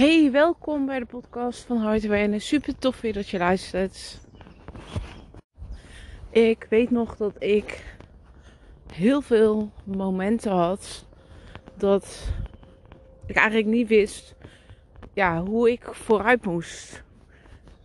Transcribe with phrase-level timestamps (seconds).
[0.00, 2.38] Hey, welkom bij de podcast van Hardware.
[2.38, 4.20] Super tof weer dat je luistert.
[6.30, 7.96] Ik weet nog dat ik
[8.92, 11.06] heel veel momenten had
[11.76, 12.32] dat
[13.26, 14.34] ik eigenlijk niet wist
[15.12, 17.02] ja, hoe ik vooruit moest.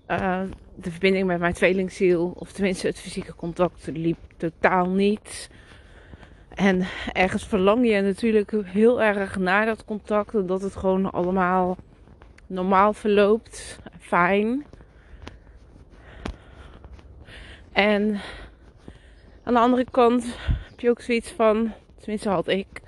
[0.07, 0.41] Uh,
[0.75, 5.49] de verbinding met mijn tweelingziel, of tenminste het fysieke contact, liep totaal niet.
[6.49, 10.33] En ergens verlang je natuurlijk heel erg naar dat contact.
[10.33, 11.77] En dat het gewoon allemaal
[12.47, 13.79] normaal verloopt.
[13.99, 14.65] Fijn.
[17.71, 18.19] En
[19.43, 20.37] aan de andere kant
[20.69, 22.81] heb je ook zoiets van, tenminste had ik,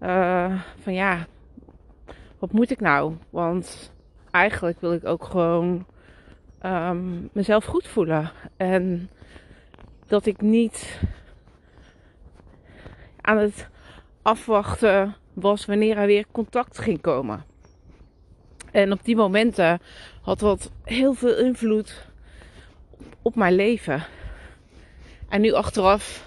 [0.00, 1.26] uh, van ja,
[2.38, 3.16] wat moet ik nou?
[3.30, 3.92] Want
[4.30, 5.86] eigenlijk wil ik ook gewoon
[6.62, 8.30] um, mezelf goed voelen.
[8.56, 9.10] En
[10.06, 11.00] dat ik niet
[13.20, 13.68] aan het
[14.22, 17.44] afwachten was wanneer er weer contact ging komen.
[18.72, 19.80] En op die momenten
[20.22, 22.06] had dat heel veel invloed
[23.22, 24.06] op mijn leven.
[25.28, 26.26] En nu achteraf,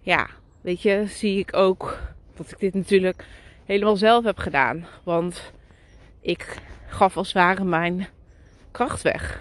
[0.00, 0.26] ja,
[0.60, 1.98] weet je, zie ik ook
[2.36, 3.24] dat ik dit natuurlijk
[3.64, 4.86] helemaal zelf heb gedaan.
[5.04, 5.52] Want
[6.20, 8.08] ik gaf als het ware mijn
[8.70, 9.40] kracht weg.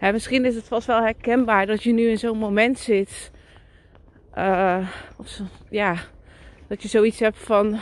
[0.00, 3.30] Ja, misschien is het vast wel herkenbaar dat je nu in zo'n moment zit.
[4.34, 5.96] Uh, of ja,
[6.66, 7.78] dat je zoiets hebt van.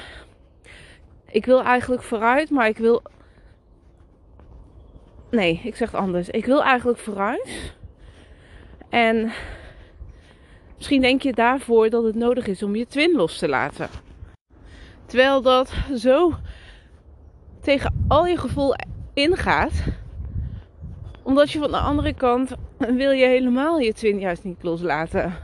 [1.31, 3.03] Ik wil eigenlijk vooruit, maar ik wil.
[5.31, 6.29] Nee, ik zeg het anders.
[6.29, 7.75] Ik wil eigenlijk vooruit.
[8.89, 9.33] En
[10.77, 13.89] misschien denk je daarvoor dat het nodig is om je twin los te laten.
[15.07, 16.35] Terwijl dat zo
[17.61, 18.75] tegen al je gevoel
[19.15, 19.85] ingaat.
[21.23, 25.35] Omdat je van de andere kant wil je helemaal je twin juist niet loslaten.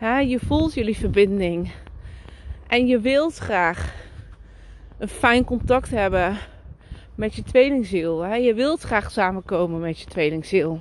[0.00, 1.72] je voelt jullie verbinding.
[2.66, 4.05] En je wilt graag
[4.98, 6.36] een fijn contact hebben
[7.14, 8.34] met je tweelingziel.
[8.34, 10.80] Je wilt graag samenkomen met je tweelingziel.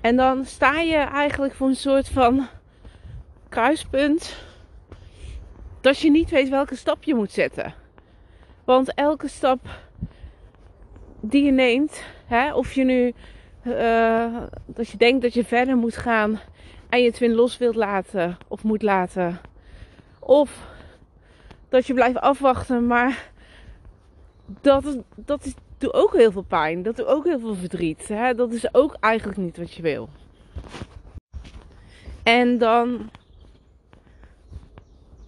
[0.00, 2.46] En dan sta je eigenlijk voor een soort van
[3.48, 4.36] kruispunt
[5.80, 7.74] dat je niet weet welke stap je moet zetten.
[8.64, 9.60] Want elke stap
[11.20, 13.12] die je neemt, hè, of je nu
[13.62, 14.36] uh,
[14.66, 16.40] dat je denkt dat je verder moet gaan
[16.88, 19.40] en je twin los wilt laten of moet laten,
[20.18, 20.70] of
[21.72, 23.30] dat je blijft afwachten, maar
[24.60, 28.08] dat, dat doet ook heel veel pijn, dat doet ook heel veel verdriet.
[28.08, 28.34] Hè?
[28.34, 30.08] Dat is ook eigenlijk niet wat je wil.
[32.22, 33.10] En dan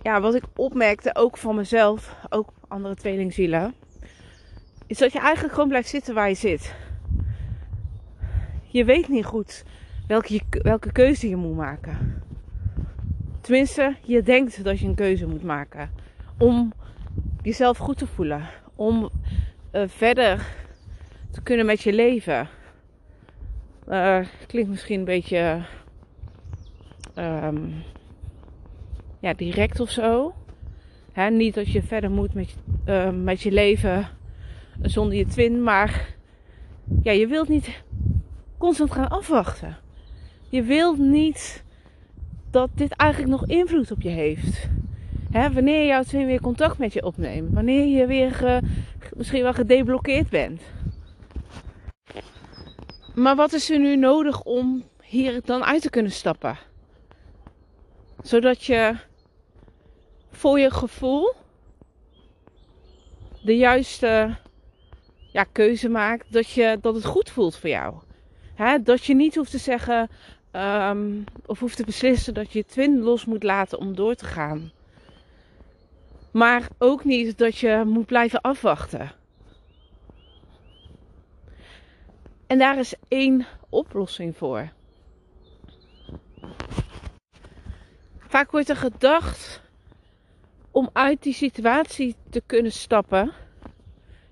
[0.03, 3.75] ja, wat ik opmerkte, ook van mezelf, ook andere tweelingzielen,
[4.87, 6.75] is dat je eigenlijk gewoon blijft zitten waar je zit.
[8.63, 9.65] Je weet niet goed
[10.07, 12.23] welke, welke keuze je moet maken.
[13.41, 16.04] Tenminste, je denkt dat je een keuze moet maken
[16.39, 16.73] om
[17.43, 19.11] jezelf goed te voelen, om
[19.73, 20.47] uh, verder
[21.31, 22.49] te kunnen met je leven.
[23.89, 25.65] Uh, klinkt misschien een beetje
[27.17, 27.75] um,
[29.21, 30.35] ja, direct of zo.
[31.13, 32.57] Hè, niet dat je verder moet met,
[32.87, 34.09] uh, met je leven
[34.83, 36.15] zonder je twin, maar
[37.03, 37.83] ja, je wilt niet
[38.59, 39.77] constant gaan afwachten.
[40.49, 41.65] Je wilt niet
[42.51, 44.69] dat dit eigenlijk nog invloed op je heeft.
[45.35, 48.61] Hè, wanneer jouw twin weer contact met je opneemt, wanneer je weer
[49.17, 50.63] misschien wel gedeblokkeerd bent.
[53.15, 56.59] Maar wat is er nu nodig om hier dan uit te kunnen stappen?
[58.23, 58.97] Zodat je
[60.31, 61.33] voor je gevoel
[63.43, 64.37] de juiste
[65.33, 66.33] ja, keuze maakt.
[66.33, 67.95] Dat, je, dat het goed voelt voor jou.
[68.83, 70.09] dat je niet hoeft te zeggen
[70.51, 74.25] ehm, of hoeft te beslissen dat je je twin los moet laten om door te
[74.25, 74.73] gaan.
[76.35, 79.13] Maar ook niet dat je moet blijven afwachten.
[82.47, 84.73] En daar is één oplossing voor.
[88.19, 89.63] Vaak wordt er gedacht
[90.71, 93.33] om uit die situatie te kunnen stappen.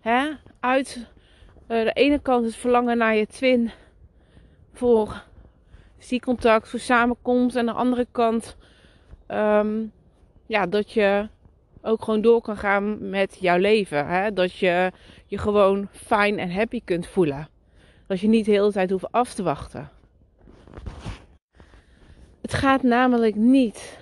[0.00, 0.30] Hè?
[0.60, 1.06] Uit
[1.68, 3.70] uh, de ene kant het verlangen naar je twin
[4.72, 5.24] voor
[6.20, 7.56] contact, voor samenkomst.
[7.56, 8.56] En aan de andere kant
[9.28, 9.92] um,
[10.46, 11.28] ja, dat je
[11.82, 14.06] ook gewoon door kan gaan met jouw leven.
[14.06, 14.32] Hè?
[14.32, 14.92] Dat je
[15.26, 17.48] je gewoon fijn en happy kunt voelen.
[18.06, 19.90] Dat je niet de hele tijd hoeft af te wachten.
[22.40, 23.98] Het gaat namelijk niet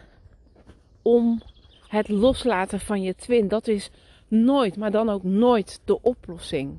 [1.02, 1.42] om
[1.88, 3.90] het loslaten van je twin, dat is
[4.28, 6.78] nooit, maar dan ook nooit de oplossing.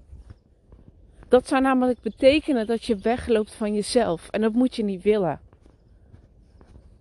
[1.27, 5.39] Dat zou namelijk betekenen dat je wegloopt van jezelf en dat moet je niet willen.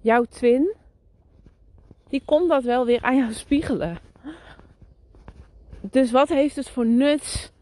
[0.01, 0.75] Jouw twin,
[2.11, 3.99] die komt dat wel weer aan jou spiegelen.
[5.81, 7.53] Dus wat heeft het voor nut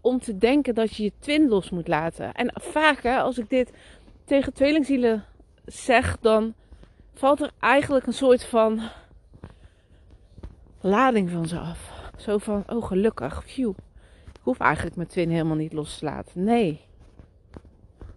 [0.00, 2.32] om te denken dat je je twin los moet laten?
[2.32, 3.72] En vaak, hè, als ik dit
[4.24, 5.24] tegen tweelingzielen
[5.64, 6.54] zeg, dan
[7.14, 8.80] valt er eigenlijk een soort van
[10.80, 12.10] lading van ze af.
[12.16, 13.74] Zo van, oh gelukkig, phew.
[14.26, 16.44] Ik hoef eigenlijk mijn twin helemaal niet los te laten.
[16.44, 16.80] Nee,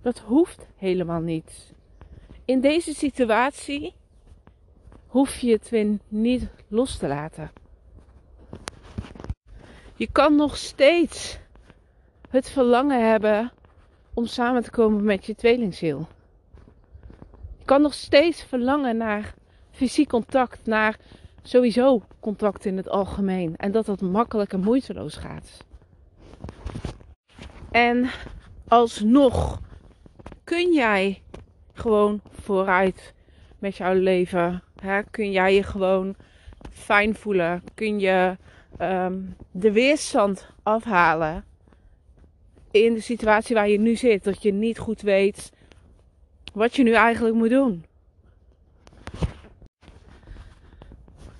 [0.01, 1.73] dat hoeft helemaal niet.
[2.45, 3.93] In deze situatie
[5.09, 7.51] hoef je je twin niet los te laten.
[9.95, 11.39] Je kan nog steeds
[12.29, 13.51] het verlangen hebben
[14.13, 16.07] om samen te komen met je tweelingziel.
[17.57, 19.33] Je kan nog steeds verlangen naar
[19.71, 20.97] fysiek contact, naar
[21.43, 23.55] sowieso contact in het algemeen.
[23.55, 25.57] En dat dat makkelijk en moeiteloos gaat.
[27.71, 28.09] En
[28.67, 29.61] alsnog
[30.43, 31.21] kun jij
[31.73, 33.13] gewoon vooruit
[33.59, 34.63] met jouw leven.
[34.81, 35.03] Hè?
[35.03, 36.15] Kun jij je gewoon
[36.71, 37.63] fijn voelen?
[37.73, 38.37] Kun je
[38.81, 41.43] um, de weerstand afhalen
[42.71, 44.23] in de situatie waar je nu zit?
[44.23, 45.51] Dat je niet goed weet
[46.53, 47.85] wat je nu eigenlijk moet doen.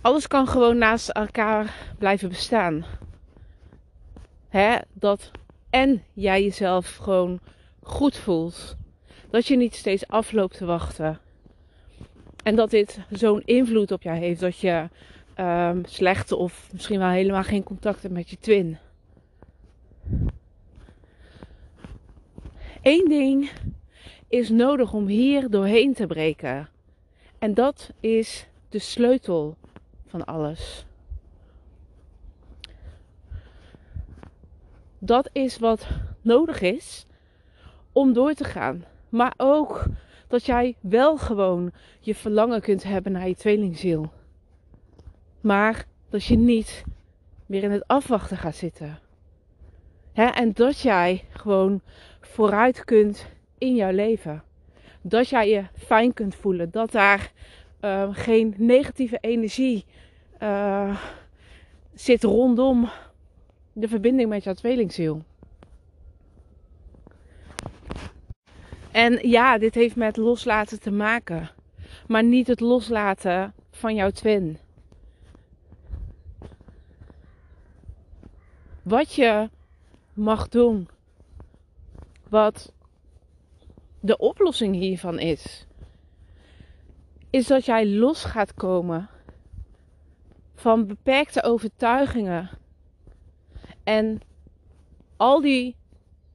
[0.01, 2.85] Alles kan gewoon naast elkaar blijven bestaan.
[4.49, 4.77] Hè?
[4.93, 5.31] Dat
[5.69, 7.39] en jij jezelf gewoon
[7.81, 8.77] goed voelt.
[9.29, 11.19] Dat je niet steeds afloopt te wachten.
[12.43, 14.89] En dat dit zo'n invloed op jou heeft dat je
[15.39, 18.77] um, slechte of misschien wel helemaal geen contact hebt met je twin.
[22.81, 23.51] Eén ding
[24.27, 26.69] is nodig om hier doorheen te breken.
[27.39, 29.57] En dat is de sleutel
[30.07, 30.85] van alles.
[34.99, 35.87] Dat is wat
[36.21, 37.05] nodig is
[37.91, 38.85] om door te gaan.
[39.09, 39.85] Maar ook
[40.29, 44.11] dat jij wel gewoon je verlangen kunt hebben naar je tweelingziel.
[45.41, 46.83] Maar dat je niet
[47.45, 48.99] meer in het afwachten gaat zitten.
[50.13, 51.81] en dat jij gewoon
[52.21, 53.27] vooruit kunt
[53.57, 54.43] in jouw leven.
[55.01, 56.71] Dat jij je fijn kunt voelen.
[56.71, 57.31] Dat daar
[57.81, 59.85] uh, geen negatieve energie
[60.41, 60.97] uh,
[61.93, 62.89] zit rondom
[63.73, 65.23] de verbinding met jouw tweelingziel.
[68.91, 71.49] En ja, dit heeft met loslaten te maken.
[72.07, 74.57] Maar niet het loslaten van jouw twin.
[78.81, 79.49] Wat je
[80.13, 80.89] mag doen.
[82.29, 82.73] Wat
[83.99, 85.67] de oplossing hiervan is.
[87.29, 89.09] Is dat jij los gaat komen
[90.55, 92.49] van beperkte overtuigingen.
[93.83, 94.21] En
[95.17, 95.75] al die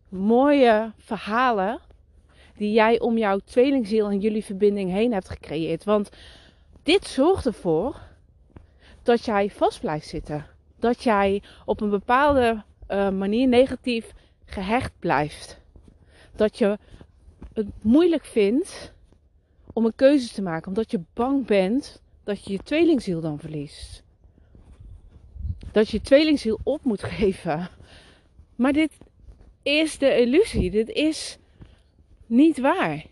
[0.08, 1.80] mooie verhalen
[2.56, 5.84] die jij om jouw tweelingziel en jullie verbinding heen hebt gecreëerd.
[5.84, 6.10] Want
[6.82, 8.00] dit zorgt ervoor
[9.02, 10.46] dat jij vast blijft zitten.
[10.78, 14.12] Dat jij op een bepaalde uh, manier negatief
[14.44, 15.60] gehecht blijft.
[16.36, 16.78] Dat je
[17.52, 18.92] het moeilijk vindt
[19.72, 24.02] om een keuze te maken, omdat je bang bent dat je je tweelingziel dan verliest.
[25.72, 27.68] Dat je je tweelingziel op moet geven.
[28.56, 28.92] Maar dit
[29.62, 30.70] is de illusie.
[30.70, 31.38] Dit is
[32.34, 33.04] niet waar.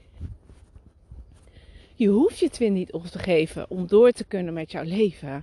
[1.95, 5.43] Je hoeft je twin niet op te geven om door te kunnen met jouw leven.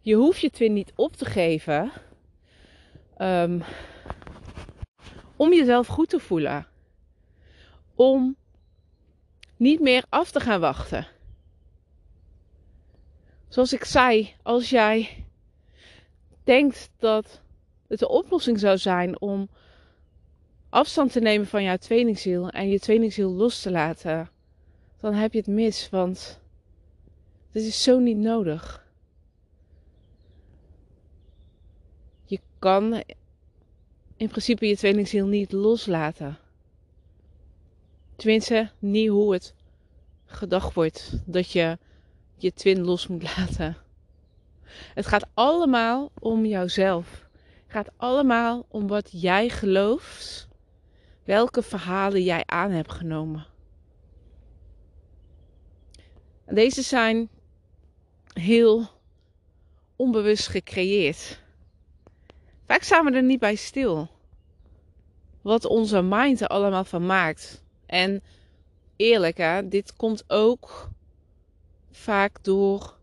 [0.00, 1.92] Je hoeft je twin niet op te geven
[3.18, 3.62] um,
[5.36, 6.66] om jezelf goed te voelen.
[7.94, 8.36] Om
[9.56, 11.06] niet meer af te gaan wachten.
[13.48, 15.24] Zoals ik zei, als jij
[16.44, 17.42] denkt dat
[17.88, 19.48] het de oplossing zou zijn om
[20.68, 24.30] afstand te nemen van jouw tweelingziel en je tweelingziel los te laten,
[25.00, 26.40] dan heb je het mis, want
[27.52, 28.86] dit is zo niet nodig.
[32.24, 33.02] Je kan
[34.16, 36.38] in principe je tweelingziel niet loslaten.
[38.16, 39.54] Tenminste, niet hoe het
[40.26, 41.78] gedacht wordt dat je
[42.36, 43.76] je twin los moet laten.
[44.94, 47.26] Het gaat allemaal om jouzelf.
[47.66, 50.47] Het gaat allemaal om wat jij gelooft
[51.28, 53.46] welke verhalen jij aan hebt genomen.
[56.46, 57.28] deze zijn
[58.32, 58.86] heel
[59.96, 61.40] onbewust gecreëerd.
[62.66, 64.08] Vaak staan we er niet bij stil.
[65.42, 67.62] Wat onze mind er allemaal van maakt.
[67.86, 68.22] En
[68.96, 70.88] eerlijk, hè, dit komt ook
[71.90, 72.94] vaak door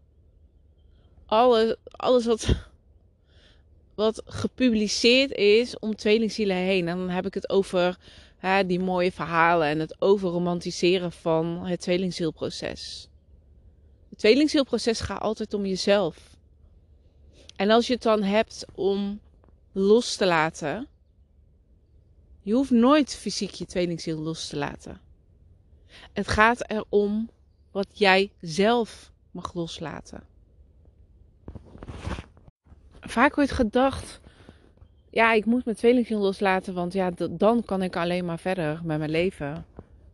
[1.25, 2.55] alles, alles wat
[3.95, 6.87] wat gepubliceerd is om tweelingzielen heen.
[6.87, 7.97] En dan heb ik het over
[8.37, 13.09] hè, die mooie verhalen en het overromantiseren van het tweelingzielproces.
[14.09, 16.37] Het tweelingzielproces gaat altijd om jezelf.
[17.55, 19.19] En als je het dan hebt om
[19.75, 20.87] los te laten.
[22.41, 25.01] Je hoeft nooit fysiek je tweelingziel los te laten.
[26.13, 27.29] Het gaat erom
[27.71, 30.23] wat jij zelf mag loslaten.
[33.07, 34.21] Vaak wordt gedacht,
[35.09, 38.97] ja, ik moet mijn tweelingziel loslaten, want ja, dan kan ik alleen maar verder met
[38.97, 39.65] mijn leven.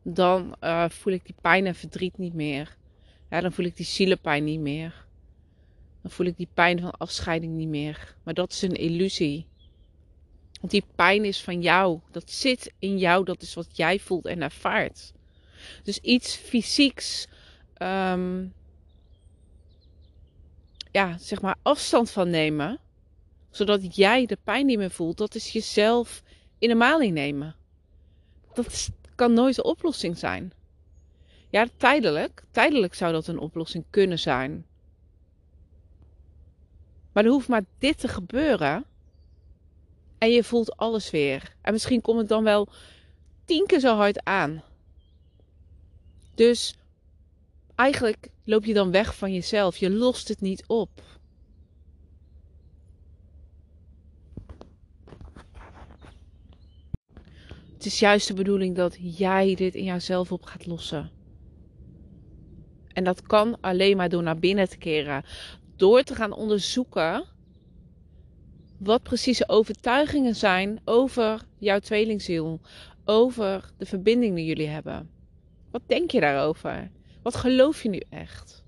[0.04, 2.76] Dan uh, voel ik die pijn en verdriet niet meer.
[3.30, 5.06] Ja, dan voel ik die zielenpijn niet meer.
[6.02, 8.16] Dan voel ik die pijn van afscheiding niet meer.
[8.24, 9.46] Maar dat is een illusie.
[10.60, 12.00] Want die pijn is van jou.
[12.12, 13.26] Dat zit in jou.
[13.26, 15.14] Dat is wat jij voelt en ervaart.
[15.84, 17.28] Dus iets fysieks.
[17.78, 18.54] Um,
[20.92, 22.80] ja, zeg maar afstand van nemen.
[23.50, 25.18] Zodat jij de pijn niet meer voelt.
[25.18, 26.24] Dat is jezelf
[26.58, 27.56] in de maling nemen.
[28.54, 30.54] Dat kan nooit de oplossing zijn.
[31.50, 32.44] Ja, tijdelijk.
[32.52, 34.66] Tijdelijk zou dat een oplossing kunnen zijn.
[37.12, 38.86] Maar er hoeft maar dit te gebeuren.
[40.18, 41.56] En je voelt alles weer.
[41.62, 42.68] En misschien komt het dan wel
[43.46, 44.64] tien keer zo hard aan.
[46.36, 46.76] Dus
[47.82, 49.78] eigenlijk loop je dan weg van jezelf.
[49.78, 50.90] Je lost het niet op.
[57.74, 61.12] Het is juist de bedoeling dat jij dit in jouzelf op gaat lossen.
[62.94, 65.24] En dat kan alleen maar door naar binnen te keren.
[65.76, 67.26] Door te gaan onderzoeken
[68.78, 72.60] wat precies overtuigingen zijn over jouw tweelingziel.
[73.06, 75.10] Over de verbinding die jullie hebben.
[75.72, 76.92] Wat denk je daarover?
[77.22, 78.64] Wat geloof je nu echt?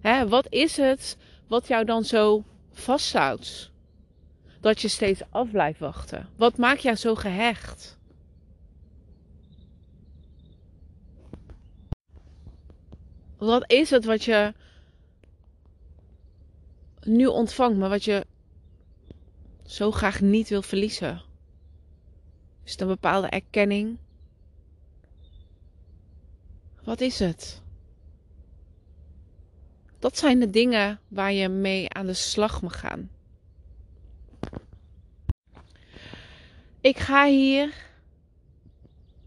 [0.00, 3.70] Hè, wat is het wat jou dan zo vasthoudt?
[4.60, 6.28] Dat je steeds af blijft wachten.
[6.36, 7.98] Wat maakt jou zo gehecht?
[13.36, 14.54] Wat is het wat je
[17.00, 18.26] nu ontvangt, maar wat je
[19.66, 21.22] zo graag niet wil verliezen?
[22.64, 23.98] Is het een bepaalde erkenning?
[26.84, 27.62] Wat is het?
[29.98, 33.10] Dat zijn de dingen waar je mee aan de slag mag gaan.
[36.80, 37.74] Ik ga hier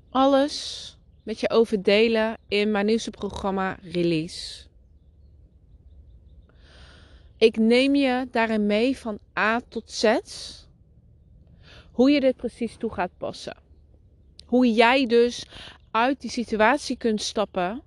[0.10, 4.66] alles met je over delen in mijn nieuwste programma Release.
[7.38, 10.18] Ik neem je daarin mee van A tot Z.
[11.92, 13.58] Hoe je dit precies toe gaat passen.
[14.46, 15.46] Hoe jij dus
[15.94, 17.82] uit die situatie kunt stappen.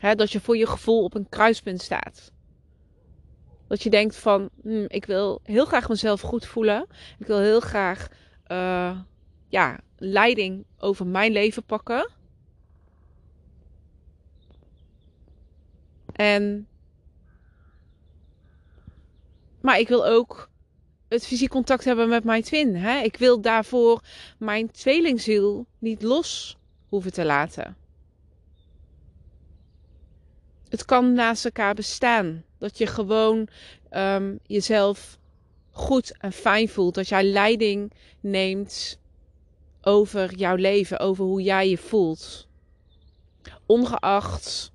[0.00, 2.32] Hè, dat je voor je gevoel op een kruispunt staat.
[3.66, 6.86] Dat je denkt van, hm, ik wil heel graag mezelf goed voelen.
[7.18, 8.08] Ik wil heel graag
[8.48, 9.00] uh,
[9.48, 12.10] ja, leiding over mijn leven pakken.
[16.12, 16.66] En.
[19.60, 20.50] Maar ik wil ook
[21.08, 22.76] het fysiek contact hebben met mijn twin.
[22.76, 23.00] Hè?
[23.00, 24.02] Ik wil daarvoor
[24.38, 26.60] mijn tweelingziel niet los
[26.92, 27.76] hoeven te laten.
[30.68, 32.44] Het kan naast elkaar bestaan.
[32.58, 33.48] Dat je gewoon
[33.90, 35.18] um, jezelf
[35.70, 36.94] goed en fijn voelt.
[36.94, 38.98] Dat jij leiding neemt
[39.82, 42.48] over jouw leven, over hoe jij je voelt.
[43.66, 44.72] Ongeacht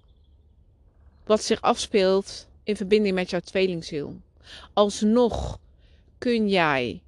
[1.25, 4.21] wat zich afspeelt in verbinding met jouw tweelingziel.
[4.73, 5.59] Alsnog
[6.17, 7.01] kun jij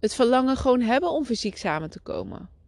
[0.00, 2.58] het verlangen gewoon hebben om fysiek samen te komen.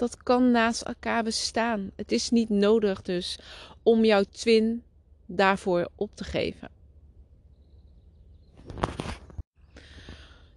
[0.00, 1.90] Dat kan naast elkaar bestaan.
[1.96, 3.38] Het is niet nodig dus
[3.82, 4.82] om jouw twin
[5.26, 6.70] daarvoor op te geven.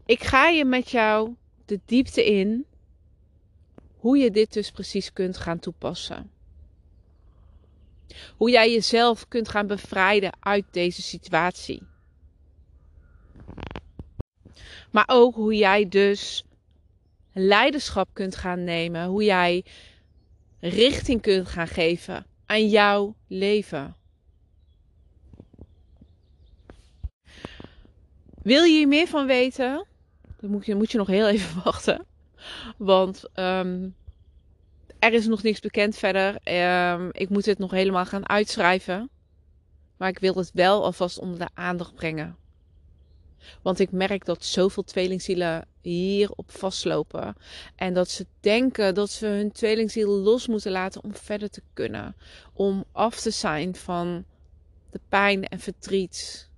[0.05, 1.35] Ik ga je met jou
[1.65, 2.65] de diepte in
[3.97, 6.31] hoe je dit dus precies kunt gaan toepassen.
[8.38, 11.83] Hoe jij jezelf kunt gaan bevrijden uit deze situatie.
[14.91, 16.43] Maar ook hoe jij dus
[17.34, 19.06] leiderschap kunt gaan nemen.
[19.06, 19.66] Hoe jij
[20.60, 23.96] richting kunt gaan geven aan jouw leven.
[28.42, 29.86] Wil je hier meer van weten?
[30.40, 32.06] Dan moet je, moet je nog heel even wachten.
[32.78, 33.96] Want um,
[35.00, 36.36] er is nog niks bekend verder.
[36.92, 39.10] Um, ik moet het nog helemaal gaan uitschrijven.
[39.98, 42.38] Maar ik wil het wel alvast onder de aandacht brengen.
[43.62, 47.35] Want ik merk dat zoveel tweelingzielen hierop vastlopen.
[47.75, 52.15] En dat ze denken dat ze hun tweelingziel los moeten laten om verder te kunnen.
[52.53, 54.25] Om af te zijn van
[54.89, 56.50] de pijn en verdriet.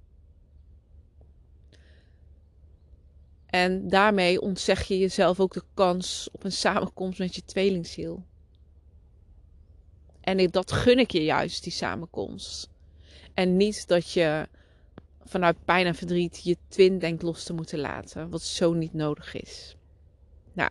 [3.46, 8.24] En daarmee ontzeg je jezelf ook de kans op een samenkomst met je tweelingziel.
[10.22, 12.70] En dat gun ik je juist, die samenkomst.
[13.34, 14.48] En niet dat je
[15.26, 18.30] vanuit pijn en verdriet je twin denkt los te moeten laten.
[18.30, 19.76] Wat zo niet nodig is.
[20.54, 20.70] Nou,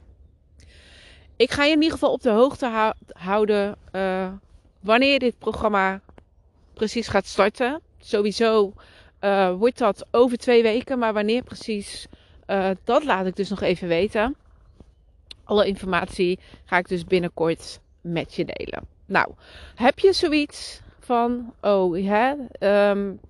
[1.37, 4.33] ik ga je in ieder geval op de hoogte houden uh,
[4.81, 6.01] wanneer dit programma
[6.73, 7.81] precies gaat starten.
[7.99, 8.73] Sowieso
[9.21, 12.07] uh, wordt dat over twee weken, maar wanneer precies,
[12.47, 14.37] uh, dat laat ik dus nog even weten.
[15.45, 18.87] Alle informatie ga ik dus binnenkort met je delen.
[19.07, 19.35] Nou,
[19.75, 22.35] heb je zoiets van, oh hè,
[22.91, 23.21] um,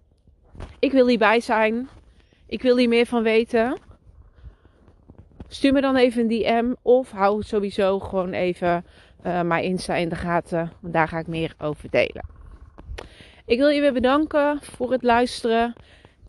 [0.78, 1.88] ik wil hierbij zijn,
[2.46, 3.78] ik wil hier meer van weten.
[5.48, 8.84] Stuur me dan even een DM of hou sowieso gewoon even
[9.26, 12.26] uh, mijn Insta in de gaten, want daar ga ik meer over delen.
[13.46, 15.74] Ik wil je weer bedanken voor het luisteren.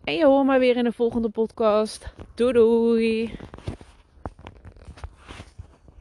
[0.04, 2.14] En je hoort mij weer in de volgende podcast.
[2.34, 3.38] Doei doei!